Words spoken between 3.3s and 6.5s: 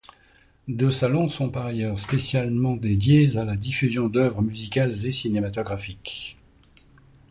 à la diffusion d’œuvres musicales et cinématographiques.